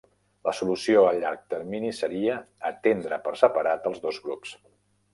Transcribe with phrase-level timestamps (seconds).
[0.47, 2.39] La solució a llarg termini seria
[2.73, 4.61] atendre per separat els dos grups.